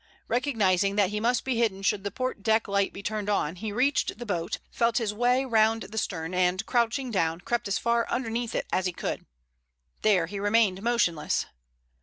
[0.27, 3.71] Recognizing that he must be hidden should the port deck light be turned on, he
[3.71, 8.09] reached the boat, felt his way round the stern, and, crouching down, crept as far
[8.09, 9.27] underneath it as he could.
[10.01, 11.45] There he remained motionless.